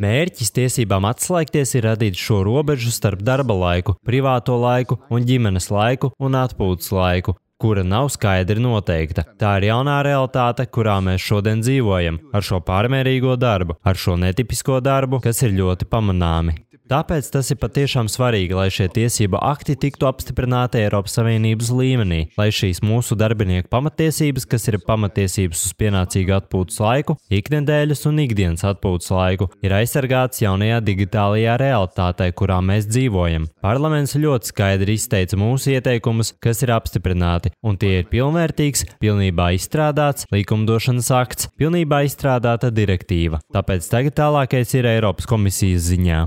Mērķis 0.00 0.54
tiesībām 0.56 1.06
atslēgties 1.10 1.74
ir 1.78 1.86
radīt 1.88 2.18
šo 2.20 2.42
robežu 2.46 2.92
starp 2.94 3.22
darba 3.26 3.56
laiku, 3.56 3.96
privāto 4.06 4.56
laiku 4.60 5.00
un 5.10 5.26
ģimenes 5.26 5.70
laiku 5.70 6.12
un 6.18 6.38
atpūtas 6.38 6.92
laiku, 6.94 7.36
kura 7.60 7.84
nav 7.84 8.08
skaidri 8.14 8.62
noteikta. 8.62 9.26
Tā 9.40 9.58
ir 9.60 9.68
jaunā 9.70 10.00
realitāte, 10.06 10.64
kurā 10.66 10.96
mēs 11.04 11.20
šodien 11.26 11.60
dzīvojam, 11.64 12.20
ar 12.32 12.46
šo 12.46 12.62
pārmērīgo 12.64 13.36
darbu, 13.36 13.76
ar 13.84 14.00
šo 14.00 14.16
netipisko 14.20 14.80
darbu, 14.84 15.20
kas 15.24 15.42
ir 15.44 15.56
ļoti 15.58 15.90
pamanāmi. 15.90 16.56
Tāpēc 16.90 17.28
tas 17.30 17.46
ir 17.52 17.58
patiešām 17.62 18.08
svarīgi, 18.10 18.56
lai 18.58 18.66
šie 18.74 18.88
tiesību 18.90 19.38
akti 19.46 19.76
tiktu 19.78 20.08
apstiprināti 20.08 20.80
Eiropas 20.80 21.12
Savienības 21.14 21.68
līmenī, 21.78 22.18
lai 22.34 22.48
šīs 22.50 22.80
mūsu 22.82 23.14
darbinieku 23.14 23.70
pamatiesības, 23.70 24.42
kas 24.50 24.66
ir 24.72 24.80
pamatiesības 24.82 25.60
uz 25.68 25.76
pienācīgu 25.78 26.34
atpūtas 26.34 26.80
laiku, 26.82 27.14
ikdienas 27.30 28.02
un 28.10 28.18
ikdienas 28.24 28.66
atpūtas 28.66 29.12
laiku, 29.14 29.46
ir 29.62 29.76
aizsargāts 29.76 30.42
jaunajā 30.42 30.80
digitālajā 30.88 31.54
realitātē, 31.62 32.26
kurā 32.34 32.58
mēs 32.58 32.90
dzīvojam. 32.90 33.46
Parlaments 33.62 34.16
ļoti 34.18 34.50
skaidri 34.50 34.98
izteica 34.98 35.38
mūsu 35.38 35.76
ieteikumus, 35.76 36.32
kas 36.42 36.64
ir 36.66 36.74
apstiprināti, 36.74 37.54
un 37.62 37.78
tie 37.78 38.00
ir 38.00 38.10
pilnvērtīgs, 38.10 38.82
pilnībā 38.98 39.52
izstrādāts 39.54 40.26
likumdošanas 40.34 41.14
akts, 41.20 41.52
pilnībā 41.54 42.02
izstrādāta 42.10 42.74
direktīva. 42.74 43.38
Tāpēc 43.54 43.86
tagad 43.94 44.18
tālākais 44.18 44.74
ir 44.74 44.90
Eiropas 44.96 45.30
komisijas 45.30 45.86
ziņā. 45.92 46.26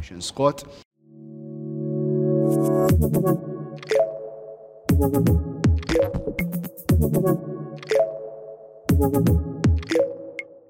Gott. 0.53 0.83
you 9.03 9.52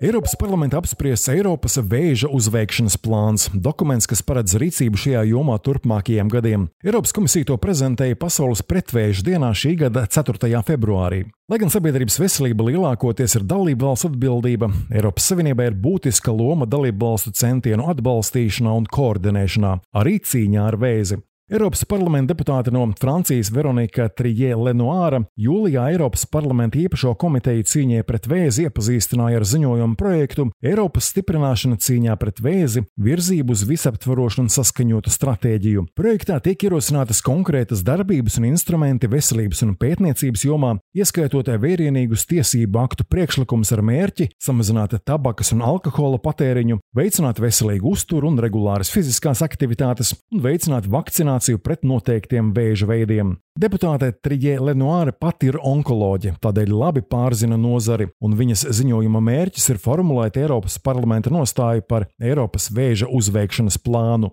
Eiropas 0.04 0.34
parlamenta 0.36 0.76
apspriests 0.82 1.30
Eiropas 1.32 1.78
vēža 1.80 2.28
uzveikšanas 2.36 2.98
plāns, 3.00 3.46
dokuments, 3.56 4.04
kas 4.12 4.20
paredz 4.28 4.58
rīcību 4.60 5.00
šajā 5.00 5.22
jomā 5.30 5.56
turpmākajiem 5.64 6.28
gadiem. 6.28 6.66
Eiropas 6.84 7.16
komisija 7.16 7.48
to 7.48 7.56
prezentēja 7.64 8.20
Pasaules 8.20 8.66
pretvēža 8.68 9.24
dienā 9.30 9.54
šī 9.56 9.78
gada 9.86 10.04
4. 10.12 10.60
februārī. 10.68 11.22
Lai 11.48 11.62
gan 11.62 11.72
sabiedrības 11.72 12.20
veselība 12.20 12.68
lielākoties 12.68 13.40
ir 13.40 13.48
dalību 13.48 13.88
valsts 13.88 14.12
atbildība, 14.12 14.74
Eiropas 14.92 15.32
Savienībai 15.32 15.72
ir 15.72 15.80
būtiska 15.88 16.36
loma 16.36 16.68
dalību 16.68 17.00
valstu 17.06 17.32
centienu 17.40 17.88
atbalstīšanā 17.96 18.76
un 18.76 18.92
koordinēšanā, 18.92 19.78
arī 20.04 20.20
cīņā 20.20 20.68
ar 20.68 20.84
vēzi. 20.84 21.24
Eiropas 21.52 21.82
parlamenta 21.84 22.32
deputāte 22.32 22.72
no 22.72 22.86
Francijas 22.96 23.50
Veronika 23.52 24.06
Trijē 24.08 24.54
Lenoāra 24.56 25.18
jūlijā 25.36 25.90
Eiropas 25.92 26.24
parlamenta 26.32 26.80
īpašo 26.80 27.12
komiteju 27.20 27.66
cīņai 27.68 28.06
pret 28.08 28.30
vēzi 28.32 28.70
iepazīstināja 28.70 29.42
ar 29.42 29.46
ziņojumu 29.52 29.98
projektu 30.00 30.46
Eiropas 30.64 31.10
stiprināšana 31.12 31.76
cīņā 31.84 32.16
pret 32.22 32.40
vēzi- 32.40 32.86
virzību 33.08 33.52
uz 33.52 33.66
visaptvarošu 33.68 34.40
un 34.40 34.48
saskaņotu 34.48 35.12
stratēģiju. 35.12 35.84
Projektā 36.00 36.40
tiek 36.40 36.64
ierosinātas 36.64 37.20
konkrētas 37.20 37.84
darbības 37.84 38.40
un 38.40 38.46
instrumenti 38.46 39.12
veselības 39.12 39.64
un 39.64 39.76
pētniecības 39.76 40.46
jomā, 40.48 40.80
ieskaitot 40.96 41.52
vērienīgus 41.60 42.24
tiesību 42.24 42.80
aktu 42.80 43.04
priekšlikumus 43.04 43.74
ar 43.74 43.82
mērķi 43.84 44.30
samazināt 44.40 44.96
tabakas 45.04 45.52
un 45.52 45.60
alkohola 45.60 46.24
patēriņu, 46.24 46.80
veicināt 46.96 47.36
veselīgu 47.44 47.92
uzturu 47.92 48.32
un 48.32 48.40
regulāras 48.40 48.90
fiziskās 48.90 49.44
aktivitātes 49.44 50.16
un 50.32 50.40
veicināt 50.40 50.88
vakcināciju 50.88 51.33
vakcināciju 51.34 51.62
pret 51.64 51.84
noteiktiem 51.84 52.54
vēža 52.54 52.88
veidiem. 52.88 53.38
Deputāte 53.54 54.12
Trigē 54.18 54.58
Lenoāra 54.58 55.14
pati 55.14 55.52
ir 55.52 55.60
onkoloģe, 55.62 56.40
tādēļ 56.42 56.72
labi 56.74 57.04
pārzina 57.06 57.56
nozari, 57.56 58.08
un 58.20 58.34
viņas 58.34 58.66
ziņojuma 58.74 59.22
mērķis 59.22 59.70
ir 59.70 59.78
formulēt 59.78 60.40
Eiropas 60.42 60.80
parlamenta 60.82 61.30
nostāju 61.30 61.84
par 61.86 62.08
Eiropas 62.18 62.72
vēža 62.74 63.06
uzveikšanas 63.14 63.78
plānu. 63.78 64.32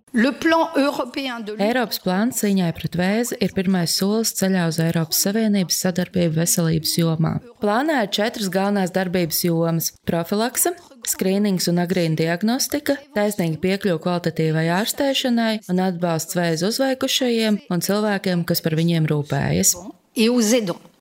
Eiropas 1.61 2.01
plāns 2.01 2.41
cīņai 2.41 2.73
pret 2.73 2.97
vēzi 2.97 3.37
ir 3.45 3.53
pirmais 3.53 3.93
solis 3.93 4.33
ceļā 4.41 4.67
uz 4.73 4.81
Eiropas 4.81 5.21
Savienības 5.27 5.83
sadarbību 5.85 6.41
veselības 6.41 6.97
jomā. 6.97 7.37
Plānā 7.61 8.07
ir 8.07 8.15
četras 8.17 8.49
galvenās 8.49 8.97
darbības 8.97 9.45
jomas- 9.45 9.93
profilakse, 10.09 10.73
skrīnings 11.11 11.69
un 11.73 11.81
agrīna 11.83 12.19
diagnostika, 12.19 12.99
taisnīga 13.17 13.61
piekļuva 13.65 14.03
kvalitatīvai 14.05 14.67
ārstēšanai 14.81 15.55
un 15.73 15.83
atbalsts 15.87 16.39
vēzi 16.39 16.69
uzveikušajiem 16.71 17.63
un 17.71 17.85
cilvēkiem, 17.87 18.47
kas 18.49 18.65
par 18.65 18.79
viņiem 18.81 19.11
rūpējas. 19.11 19.75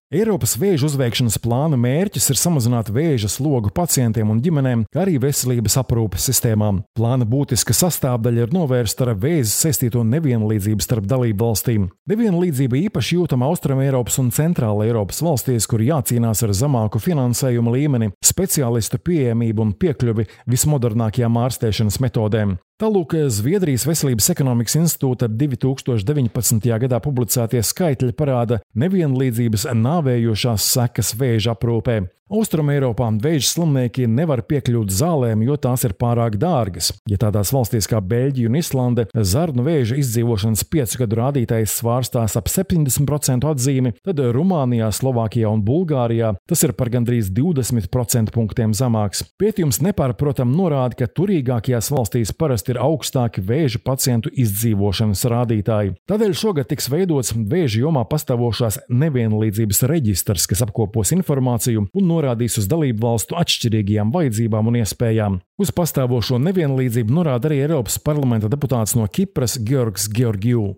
Eiropas 0.09 0.55
vēža 0.57 0.87
uzveikšanas 0.87 1.35
plāna 1.37 1.77
mērķis 1.77 2.31
ir 2.33 2.37
samazināt 2.41 2.87
vēža 2.89 3.27
slogu 3.29 3.69
pacientiem 3.69 4.31
un 4.33 4.39
ģimenēm, 4.41 4.87
kā 4.89 5.03
arī 5.03 5.19
veselības 5.21 5.75
aprūpes 5.83 6.23
sistēmām. 6.31 6.79
Plāna 6.97 7.27
būtiska 7.29 7.75
sastāvdaļa 7.77 8.47
ir 8.47 8.55
novērst 8.55 9.03
ar 9.05 9.11
vēzi 9.13 9.53
saistīto 9.53 10.01
nevienlīdzību 10.09 10.81
starp 10.81 11.05
dalību 11.11 11.45
valstīm. 11.45 11.85
Nevienlīdzība 12.09 12.79
īpaši 12.87 13.19
jūtama 13.19 13.51
Austrum 13.51 13.83
Eiropas 13.83 14.17
un 14.23 14.31
Centrāla 14.33 14.87
Eiropas 14.87 15.21
valstīs, 15.21 15.69
kur 15.69 15.85
jācīnās 15.85 16.41
ar 16.41 16.55
zemāku 16.57 16.97
finansējumu 17.05 17.75
līmeni, 17.77 18.09
speciālistu 18.25 18.97
pieejamību 19.05 19.67
un 19.67 19.75
piekļuvi 19.77 20.25
vismodernākajām 20.49 21.37
ārstēšanas 21.43 22.01
metodēm. 22.01 22.57
Tālūk, 22.79 23.11
Zviedrijas 23.27 23.83
Veselības 23.83 24.29
ekonomikas 24.31 24.77
institūta 24.79 25.27
2019. 25.27 26.69
gadā 26.79 27.01
publicētie 27.03 27.59
skaitļi 27.59 28.15
parāda 28.15 28.61
nevienlīdzības 28.79 29.67
nāvējošās 29.81 30.69
sekas 30.77 31.11
vēža 31.19 31.57
aprūpē. 31.57 31.97
Austrumēropā 32.29 33.07
vēža 33.23 33.47
slimnieki 33.55 34.03
nevar 34.05 34.43
piekļūt 34.45 34.91
zālēm, 34.93 35.41
jo 35.47 35.55
tās 35.57 35.81
ir 35.87 35.95
pārāk 35.97 36.35
dārgas. 36.37 36.91
Ja 37.09 37.17
tādās 37.17 37.49
valstīs 37.49 37.89
kā 37.89 37.97
Beļģija 38.05 38.51
un 38.51 38.57
Islande 38.59 39.05
zarnu 39.17 39.65
vēža 39.65 39.97
izdzīvošanas 39.97 40.61
piecu 40.69 41.01
gadu 41.01 41.17
rādītājs 41.17 41.79
svārstās 41.81 42.37
ap 42.37 42.51
70% 42.53 43.49
atzīmi, 43.49 43.95
tad 44.05 44.21
Rumānijā, 44.35 44.91
Slovākijā 44.93 45.49
un 45.49 45.63
Bulgārijā 45.65 46.35
tas 46.45 46.61
ir 46.67 46.75
par 46.77 46.93
gandrīz 46.93 47.31
20% 47.33 48.29
punktiem 48.35 48.77
zemāks. 48.77 49.25
Pētījums 49.41 49.81
nepārprotam 49.87 50.53
norāda, 50.53 51.01
ka 51.01 51.09
turīgākajās 51.09 51.89
valstīs 51.89 52.35
parasti 52.37 52.68
ir 52.71 52.79
augstāki 52.81 53.43
vēža 53.45 53.81
pacientu 53.85 54.31
izdzīvošanas 54.31 55.25
rādītāji. 55.33 55.95
Tādēļ 56.09 56.35
šogad 56.37 56.69
tiks 56.69 56.89
veidots 56.91 57.33
vēža 57.35 57.83
jomā 57.83 58.05
pastāvošās 58.09 58.81
nevienlīdzības 58.89 59.83
reģistrs, 59.89 60.47
kas 60.49 60.63
apkopos 60.65 61.13
informāciju 61.15 61.87
un 61.89 62.09
norādīs 62.09 62.59
uz 62.61 62.69
dalību 62.71 63.03
valstu 63.05 63.37
atšķirīgajām 63.39 64.13
vajadzībām 64.15 64.71
un 64.71 64.81
iespējām. 64.81 65.39
Uz 65.59 65.73
pastāvošo 65.75 66.37
nevienlīdzību 66.39 67.11
norāda 67.11 67.49
arī 67.49 67.57
Eiropas 67.65 67.97
parlamenta 67.99 68.47
deputāts 68.47 68.93
no 68.95 69.03
Kipras 69.11 69.57
Georgs 69.59 70.05
Georgiju. 70.07 70.77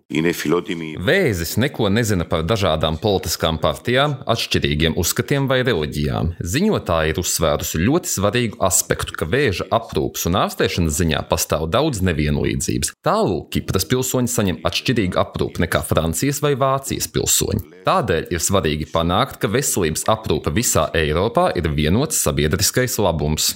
Vēzis 1.06 1.54
neko 1.62 1.86
nezina 1.94 2.26
par 2.26 2.42
dažādām 2.42 2.98
politiskām 2.98 3.60
partijām, 3.62 4.16
atšķirīgiem 4.26 4.96
uzskatiem 4.98 5.46
vai 5.50 5.60
reliģijām. 5.62 6.32
Ziņotāji 6.42 7.14
ir 7.14 7.20
uzsvērusi 7.22 7.82
ļoti 7.84 8.10
svarīgu 8.10 8.58
aspektu, 8.66 9.14
ka 9.20 9.28
vēža 9.30 9.68
aprūpas 9.70 10.26
un 10.26 10.40
ārstēšanas 10.42 10.98
ziņā 10.98 11.22
pastāv 11.30 11.68
daudz 11.70 11.81
nevienlīdzības. 12.06 12.92
Tālūk, 13.04 13.48
Kipras 13.56 13.86
pilsoņi 13.90 14.30
saņem 14.30 14.60
atšķirīgu 14.68 15.18
aprūpi 15.22 15.64
nekā 15.64 15.82
Francijas 15.88 16.42
vai 16.44 16.54
Vācijas 16.58 17.08
pilsoņi. 17.12 17.82
Tādēļ 17.86 18.30
ir 18.30 18.42
svarīgi 18.42 18.86
panākt, 18.92 19.40
ka 19.42 19.50
veselības 19.50 20.06
aprūpe 20.12 20.52
visā 20.54 20.86
Eiropā 20.94 21.48
ir 21.58 21.66
vienots 21.74 22.22
sabiedriskais 22.22 22.98
labums. 23.02 23.52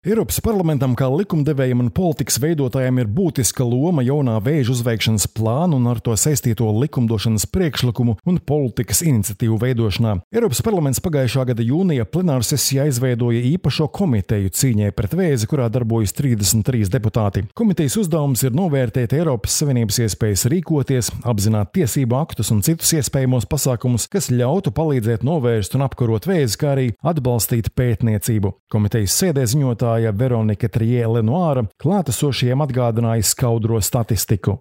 Eiropas 0.00 0.38
parlamentam 0.40 0.94
kā 0.96 1.04
likumdevējam 1.12 1.82
un 1.82 1.88
politikas 1.92 2.38
veidotājam 2.40 3.02
ir 3.02 3.08
būtiska 3.12 3.60
loma 3.68 4.00
jaunā 4.00 4.38
vēža 4.40 4.72
uzveikšanas 4.72 5.26
plāna 5.36 5.76
un 5.76 5.90
ar 5.90 5.98
to 6.00 6.14
saistīto 6.16 6.70
likumdošanas 6.72 7.44
priekšlikumu 7.52 8.14
un 8.24 8.38
politikas 8.40 9.02
iniciatīvu 9.04 9.58
veidošanā. 9.60 10.14
Eiropas 10.32 10.64
parlaments 10.64 11.02
pagājušā 11.04 11.44
gada 11.50 11.66
jūnija 11.68 12.06
plenāra 12.08 12.40
sesijā 12.48 12.86
izveidoja 12.88 13.42
īpašo 13.50 13.90
komiteju 13.92 14.54
cīņai 14.56 14.94
pret 14.96 15.18
vēzi, 15.20 15.50
kurā 15.52 15.66
darbojas 15.68 16.16
33 16.16 16.88
deputāti. 16.96 17.44
Komitejas 17.52 17.98
uzdevums 18.00 18.46
ir 18.48 18.56
novērtēt 18.56 19.12
Eiropas 19.18 19.58
Savienības 19.60 20.00
iespējas 20.06 20.46
rīkoties, 20.48 21.12
apzināt 21.28 21.74
tiesību 21.76 22.16
aktus 22.22 22.54
un 22.56 22.64
citus 22.64 22.94
iespējamos 22.96 23.50
pasākumus, 23.52 24.08
kas 24.08 24.32
ļautu 24.32 24.72
palīdzēt 24.80 25.28
novērst 25.28 25.76
un 25.76 25.84
apkarot 25.90 26.32
vēzi, 26.32 26.56
kā 26.64 26.72
arī 26.72 26.88
atbalstīt 27.04 27.74
pētniecību. 27.76 28.56
Komitejas 28.72 29.20
sēdē 29.20 29.44
ziņotāja 29.44 29.89
vadītāja 29.90 30.12
Veronika 30.16 30.68
Triele 30.68 31.22
Noāra 31.22 31.66
klātesošiem 31.80 32.60
atgādināja 32.62 33.22
skaudro 33.24 33.80
statistiku. 33.80 34.60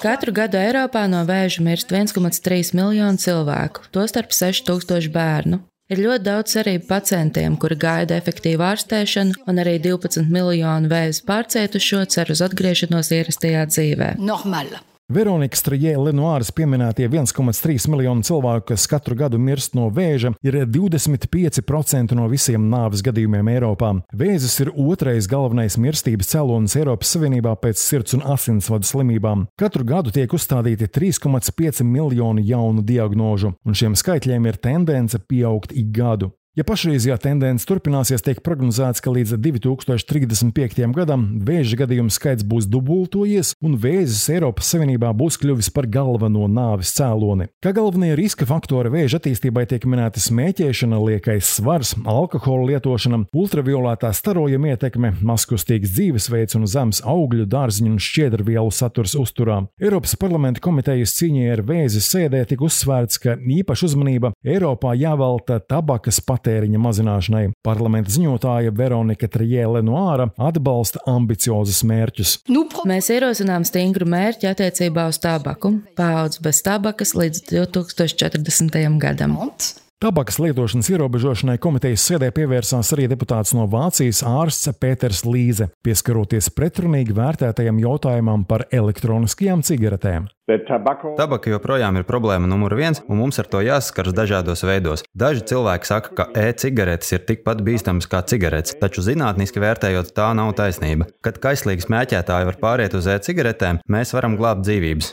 Katru 0.00 0.32
gadu 0.32 0.58
Eiropā 0.58 1.06
no 1.08 1.24
vēža 1.24 1.62
mirst 1.62 1.90
1,3 1.90 2.74
miljonu 2.74 3.18
cilvēku, 3.18 3.90
tostarp 3.92 4.32
6000 4.32 5.10
bērnu. 5.12 5.60
Ir 5.90 5.98
ļoti 5.98 6.22
daudz 6.22 6.52
cerību 6.54 6.86
pacientiem, 6.86 7.56
kuri 7.58 7.74
gaida 7.74 8.14
efektīvu 8.14 8.62
ārstēšanu, 8.62 9.42
un 9.50 9.58
arī 9.58 9.80
12 9.82 10.30
miljonu 10.30 10.86
vēzi 10.86 11.24
pārcietušo 11.26 12.04
cer 12.06 12.30
uz 12.30 12.44
atgriešanos 12.46 13.10
ierastajā 13.10 13.66
dzīvē. 13.66 14.14
Normāla. 14.22 14.84
Veronika 15.10 15.58
Strajē 15.58 15.96
Lenoāras 15.98 16.52
pieminētie 16.54 17.08
1,3 17.10 17.88
miljonu 17.90 18.22
cilvēku, 18.22 18.68
kas 18.68 18.84
katru 18.86 19.16
gadu 19.18 19.40
mirst 19.42 19.74
no 19.74 19.88
vēža, 19.90 20.36
ir 20.46 20.60
25% 20.70 22.14
no 22.14 22.28
visiem 22.30 22.68
nāves 22.70 23.02
gadījumiem 23.02 23.50
Eiropā. 23.56 23.90
Vēzis 24.14 24.54
ir 24.62 24.70
otrais 24.70 25.26
galvenais 25.26 25.74
mirstības 25.82 26.30
cēlonis 26.30 26.78
Eiropas 26.78 27.10
Savienībā 27.16 27.56
pēc 27.58 27.82
sirds 27.82 28.14
un 28.14 28.22
asinsvadu 28.22 28.86
slimībām. 28.86 29.48
Katru 29.58 29.88
gadu 29.88 30.14
tiek 30.14 30.30
uzstādīti 30.30 30.86
3,5 30.86 31.82
miljoni 31.82 32.46
jaunu 32.46 32.86
diagnožu, 32.86 33.56
un 33.66 33.74
šiem 33.74 33.98
skaitļiem 33.98 34.46
ir 34.46 34.62
tendence 34.62 35.18
pieaugt 35.26 35.74
ik 35.74 35.90
gadu. 35.90 36.30
Ja 36.58 36.64
pašreizējā 36.66 37.14
tendence 37.22 37.62
turpināsies, 37.62 38.24
tiek 38.26 38.40
prognozēts, 38.42 38.98
ka 38.98 39.12
līdz 39.14 39.36
2035. 39.38 40.80
gadam 40.96 41.28
vēža 41.46 41.76
gadījumu 41.78 42.10
skaits 42.10 42.42
būs 42.42 42.64
dubultojies, 42.66 43.52
un 43.62 43.76
vēzis 43.78 44.24
Eiropas 44.34 44.72
Savienībā 44.72 45.12
būs 45.14 45.38
kļuvis 45.38 45.68
par 45.70 45.86
galveno 45.86 46.48
nāves 46.50 46.90
cēloni. 46.96 47.46
Kā 47.62 47.70
galvenie 47.76 48.16
riska 48.18 48.48
faktori 48.50 48.90
vēža 48.90 49.20
attīstībai 49.20 49.62
tiek 49.70 49.86
minēti 49.86 50.18
smēķēšana, 50.24 50.98
liekais 50.98 51.52
svars, 51.60 51.92
alkohola 52.02 52.72
lietošana, 52.72 53.22
ultraviolētā 53.30 54.10
starojuma 54.10 54.74
ietekme, 54.74 55.12
maskustīgs 55.22 55.94
dzīvesveids 55.94 56.58
un 56.58 56.66
zems 56.66 57.02
augļu, 57.06 57.46
dārziņu 57.46 57.94
un 57.94 58.02
šķiedrvielu 58.02 58.74
saturs 58.74 59.14
uzturā. 59.22 59.60
Eiropas 59.78 60.16
parlamenta 60.18 60.66
komitejas 60.66 61.14
cīņai 61.20 61.46
ar 61.54 61.64
vēzi 61.70 62.02
sēdē 62.02 62.42
tika 62.50 62.66
uzsvērts, 62.66 63.22
ka 63.22 63.38
īpaša 63.38 63.92
uzmanība 63.92 64.34
Eiropā 64.42 64.98
jāvelta 64.98 65.62
tabakas 65.62 66.18
patēriņam 66.18 66.39
patēriņa 66.40 66.80
mazināšanai. 66.80 67.44
Parlamenta 67.66 68.12
ziņotāja 68.14 68.72
Veronika 68.76 69.28
Trijēle 69.28 69.82
no 69.84 69.98
āra 70.08 70.30
atbalsta 70.40 71.02
ambiciozus 71.10 71.82
mērķus. 71.84 72.38
Mēs 72.88 73.10
ierosinām 73.12 73.66
stingru 73.68 74.08
mērķi 74.08 74.50
attiecībā 74.50 75.08
uz 75.10 75.20
tabaku- 75.20 75.76
paudz 76.00 76.40
bez 76.40 76.62
tabakas 76.62 77.14
līdz 77.14 77.44
2040. 77.52 78.98
gadam. 78.98 79.36
Tabakas 80.00 80.38
lietošanas 80.40 80.88
ierobežošanai 80.94 81.58
komitejas 81.60 82.06
sēdē 82.08 82.30
pievērsās 82.32 82.88
arī 82.94 83.04
deputāts 83.10 83.50
no 83.52 83.66
Vācijas 83.68 84.22
ārsts 84.24 84.70
Pēters 84.80 85.26
Līze, 85.28 85.66
pieskaroties 85.84 86.46
pretrunīgi 86.56 87.12
vērtētajam 87.18 87.76
jautājumam 87.82 88.46
par 88.48 88.64
elektroniskajām 88.72 89.60
cigaretēm. 89.60 90.30
Tabaka 91.18 91.52
joprojām 91.52 91.98
ir 92.00 92.06
problēma 92.08 92.48
numur 92.48 92.72
viens, 92.78 93.02
un 93.12 93.20
mums 93.20 93.42
ar 93.42 93.50
to 93.52 93.60
jāsaskars 93.60 94.16
dažādos 94.16 94.64
veidos. 94.64 95.04
Daži 95.12 95.44
cilvēki 95.52 95.90
saka, 95.90 96.14
ka 96.16 96.26
e-cigaretes 96.46 97.12
ir 97.12 97.26
tikpat 97.28 97.60
bīstamas 97.66 98.08
kā 98.08 98.22
cigaretes, 98.24 98.78
taču 98.80 99.04
zinātniski 99.04 99.60
vērtējot, 99.60 100.14
tā 100.16 100.30
nav 100.32 100.54
taisnība. 100.56 101.10
Kad 101.20 101.42
kaislīgi 101.44 101.84
smēķētāji 101.84 102.48
var 102.48 102.58
pāriet 102.64 102.96
uz 102.96 103.10
e-cigaretēm, 103.18 103.84
mēs 103.84 104.16
varam 104.16 104.40
glābt 104.40 104.64
dzīvības. 104.64 105.12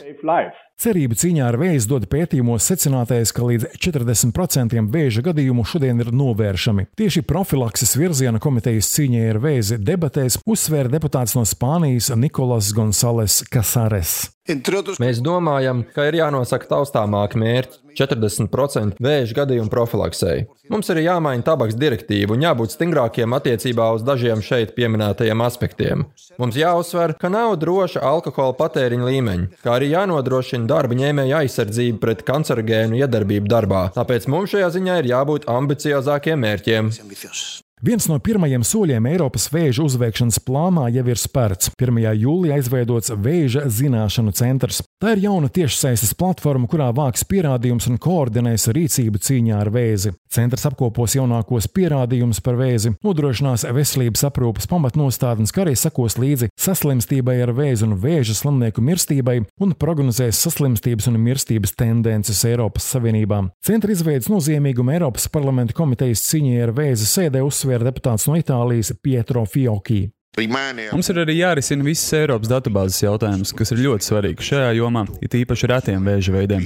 Cerību 0.78 1.16
cīņā 1.18 1.42
ar 1.42 1.56
vēzi 1.58 1.88
dod 1.90 2.04
pētījumos 2.06 2.68
secinātais, 2.70 3.32
ka 3.34 3.42
līdz 3.48 3.80
40% 3.82 4.78
vēža 4.94 5.24
gadījumu 5.26 5.64
šodien 5.66 6.04
ir 6.04 6.12
novēršami. 6.14 6.86
Tieši 6.94 7.24
profilakses 7.26 7.96
virziena 7.98 8.38
komitejas 8.38 8.92
cīņai 8.94 9.26
ar 9.32 9.42
vēzi 9.42 9.82
debatēs 9.82 10.38
uzsvēra 10.46 10.94
deputāts 10.94 11.34
no 11.34 11.42
Spānijas 11.42 12.12
Nikolas 12.14 12.70
Gonzales 12.78 13.42
Casares. 13.50 14.37
Mēs 15.02 15.20
domājam, 15.24 15.82
ka 15.94 16.06
ir 16.08 16.16
jānosaka 16.22 16.70
taustāmāki 16.70 17.40
mērķi- 17.40 17.82
40% 17.98 18.96
vēža 19.02 19.34
gadījumu 19.36 19.68
profilaksei. 19.72 20.46
Mums 20.70 20.88
ir 20.88 21.02
jāmaina 21.02 21.44
tabaks 21.44 21.74
direktīva 21.74 22.36
un 22.36 22.44
jābūt 22.46 22.72
stingrākiem 22.72 23.34
attiecībā 23.36 23.92
uz 23.94 24.02
dažiem 24.02 24.40
šeit 24.40 24.74
pieminētajiem 24.76 25.44
aspektiem. 25.44 26.06
Mums 26.38 26.56
jāuzsver, 26.56 27.18
ka 27.18 27.28
nav 27.28 27.56
droša 27.58 28.00
alkohola 28.00 28.56
patēriņa 28.56 29.10
līmeņa, 29.10 29.48
kā 29.64 29.76
arī 29.76 29.92
jānodrošina 29.92 30.66
darba 30.66 30.94
ņēmēja 30.94 31.44
aizsardzība 31.44 32.00
pret 32.00 32.24
kancerogēnu 32.24 33.00
iedarbību 33.02 33.48
darbā. 33.48 33.92
Tāpēc 33.92 34.28
mums 34.28 34.50
šajā 34.54 34.72
ziņā 34.78 34.98
ir 35.02 35.12
jābūt 35.14 35.48
ambiciozākiem 35.48 36.44
mērķiem. 36.46 36.92
Viens 37.78 38.08
no 38.10 38.16
pirmajiem 38.18 38.64
soļiem 38.66 39.06
Eiropas 39.06 39.44
vēža 39.54 39.84
uzveikšanas 39.84 40.40
plānā 40.42 40.88
jau 40.90 41.04
ir 41.12 41.18
spērts. 41.20 41.70
1. 41.78 41.98
jūlijā 42.18 42.56
izveidots 42.58 43.12
Vēža 43.14 43.68
zināšanu 43.70 44.32
centrs. 44.34 44.80
Tā 44.98 45.12
ir 45.14 45.22
jauna 45.28 45.46
tiešsaistes 45.46 46.10
platforma, 46.18 46.66
kurā 46.66 46.88
vāks 46.90 47.22
pierādījumus 47.30 47.86
un 47.86 48.00
koordinēs 48.02 48.66
rīcību 48.74 49.20
cīņā 49.22 49.60
ar 49.62 49.70
vēzi. 49.70 50.10
Centrs 50.26 50.66
apkopos 50.66 51.14
jaunākos 51.14 51.68
pierādījumus 51.70 52.42
par 52.42 52.58
vēzi, 52.58 52.96
nodrošinās 53.06 53.62
veselības 53.70 54.26
aprūpas 54.26 54.66
pamatnostādnes, 54.72 55.54
kā 55.54 55.62
arī 55.62 55.76
sekos 55.78 56.18
līdzi 56.18 56.50
saslimstībai 56.58 57.38
ar 57.46 57.54
vēzi 57.54 57.86
un 57.86 57.94
vēža 58.02 58.34
slimnieku 58.40 58.82
mirstībai 58.82 59.36
un 59.62 59.76
prognozēs 59.78 60.42
saslimstības 60.42 61.06
un 61.12 61.20
mirstības 61.22 61.76
tendences 61.78 62.42
Eiropas 62.50 62.90
Savienībā. 62.90 63.44
Centra 63.64 63.94
izveidas 63.94 64.26
nozīmīgumu 64.34 64.96
Eiropas 64.98 65.30
parlamenta 65.30 65.78
komitejas 65.78 66.26
cīņai 66.26 66.60
ar 66.66 66.74
vēzi 66.74 67.06
sēdē 67.06 67.46
uzsver 67.46 67.67
uzsvēra 67.68 67.84
deputāts 67.90 68.24
no 68.28 68.36
Itālijas 68.38 68.94
Pietro 69.02 69.44
Fioki. 69.44 70.06
Mums 70.92 71.08
ir 71.10 71.18
arī 71.24 71.34
jārisina 71.40 71.82
visas 71.86 72.12
Eiropas 72.14 72.50
datubāzes 72.50 73.02
jautājums, 73.02 73.50
kas 73.56 73.72
ir 73.74 73.80
ļoti 73.82 74.06
svarīgi 74.06 74.44
šajā 74.48 74.68
jomā, 74.78 75.04
it 75.24 75.34
īpaši 75.34 75.70
retiem 75.72 76.06
vēža 76.06 76.34
veidiem. 76.34 76.62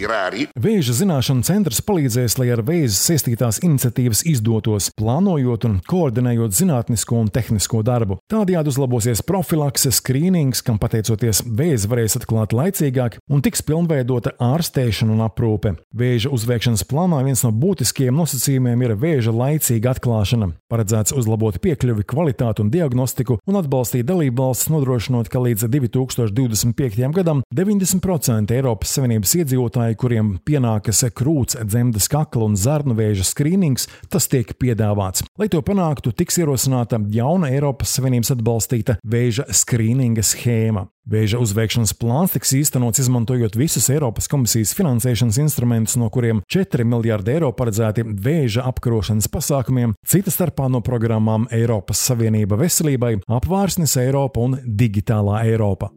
Vēža 0.62 0.96
zināšanu 0.98 1.46
centrs 1.46 1.80
palīdzēs, 1.86 2.36
lai 2.40 2.50
ar 2.52 2.62
vēzi 2.66 2.98
saistītās 2.98 3.62
iniciatīvas 3.64 4.24
izdotos, 4.28 4.90
plānojot 4.98 5.64
un 5.68 5.78
koordinējot 5.88 6.56
zinātnisko 6.58 7.22
un 7.22 7.30
tehnisko 7.32 7.80
darbu. 7.86 8.18
Tādējādi 8.32 8.72
uzlabosies 8.74 9.24
profilakse, 9.26 9.92
skrīnings, 9.94 10.60
kam 10.66 10.80
pateicoties 10.82 11.42
vēzi 11.46 11.88
varēs 11.90 12.18
atklāt 12.20 12.52
laicīgāk 12.56 13.18
un 13.32 13.44
tiks 13.44 13.64
pilnveidota 13.66 14.34
ārstēšana 14.42 15.16
un 15.16 15.24
aprūpe. 15.24 15.74
Vēža 15.96 16.32
uzveikšanas 16.34 16.84
plānā 16.90 17.22
viens 17.24 17.44
no 17.46 17.52
būtiskajiem 17.56 18.20
nosacījumiem 18.20 18.84
ir 18.86 18.96
vēža 19.00 19.34
laicīga 19.36 19.96
atklāšana. 19.96 20.52
Paredzēts 20.72 21.16
uzlabot 21.16 21.56
piekļuvi, 21.62 22.06
kvalitāti 22.08 22.64
un 22.64 22.70
diagnostiku 22.72 23.38
un 23.48 23.61
atbalstīt 23.62 24.06
dalību 24.08 24.42
valsts, 24.42 24.68
nodrošinot, 24.72 25.30
ka 25.32 25.40
līdz 25.42 25.66
2025. 25.72 27.08
gadam 27.16 27.42
90% 27.54 28.54
Eiropas 28.56 28.94
Savienības 28.98 29.34
iedzīvotāji, 29.40 29.98
kuriem 30.00 30.34
pienākas 30.46 31.04
krūts, 31.16 31.58
dzemdas 31.62 32.10
kakla 32.12 32.50
un 32.50 32.58
zarnu 32.60 32.96
vēža 32.98 33.26
skrīnings, 33.30 33.88
tas 34.12 34.28
tiek 34.30 34.54
piedāvāts. 34.60 35.24
Lai 35.40 35.48
to 35.52 35.62
panāktu, 35.64 36.14
tiks 36.16 36.40
ierosināta 36.42 37.00
jauna 37.14 37.52
Eiropas 37.54 37.94
Savienības 37.96 38.34
atbalstīta 38.36 38.98
vēža 39.02 39.48
skrīninga 39.62 40.24
schēma. 40.26 40.88
Vēža 41.02 41.40
uzveikšanas 41.42 41.96
plāns 41.98 42.30
tiks 42.36 42.52
īstenots 42.54 43.00
izmantojot 43.02 43.56
visus 43.58 43.88
Eiropas 43.90 44.28
komisijas 44.30 44.70
finansēšanas 44.78 45.40
instrumentus, 45.42 45.96
no 45.98 46.06
kuriem 46.14 46.44
4 46.46 46.86
miljardi 46.86 47.32
eiro 47.34 47.48
paredzēti 47.58 48.04
vēža 48.06 48.62
apkarošanas 48.70 49.26
pasākumiem, 49.32 49.96
cita 50.06 50.30
starpā 50.30 50.68
no 50.70 50.78
programmām 50.78 51.48
Eiropas 51.50 52.04
Savienība 52.06 52.60
veselībai, 52.60 53.16
apvārsnes 53.26 53.96
Eiropa 53.98 54.44
un 54.46 54.54
Digitālā 54.62 55.42
Eiropa. 55.50 55.90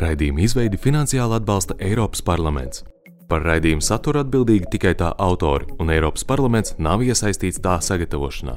Raidījuma 0.00 0.40
izveidi 0.46 0.80
finansiāli 0.80 1.36
atbalsta 1.36 1.76
Eiropas 1.84 2.24
parlaments. 2.24 2.80
Par 3.30 3.44
raidījumu 3.46 3.84
saturu 3.86 4.24
atbildīgi 4.24 4.72
tikai 4.72 4.96
tā 4.98 5.12
autori, 5.22 5.68
un 5.78 5.92
Eiropas 5.94 6.26
parlaments 6.26 6.74
nav 6.82 7.04
iesaistīts 7.06 7.62
tā 7.62 7.78
sagatavošanā. 7.86 8.56